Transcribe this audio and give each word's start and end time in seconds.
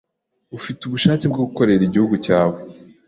Ufite 0.57 0.79
ubushake 0.83 1.25
bwo 1.31 1.41
gukorera 1.49 1.81
igihugu 1.85 2.15
cyawe 2.25 2.57